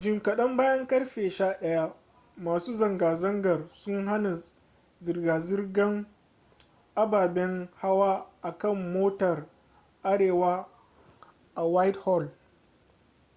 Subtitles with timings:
[0.01, 1.93] jim kadan bayan karfe 11:00
[2.37, 4.33] masu zanga-zangar sun hana
[4.99, 6.05] zirga-zirgar
[6.95, 9.45] ababen hawa a kan motar
[10.03, 10.65] arewa
[11.55, 12.31] a whitehall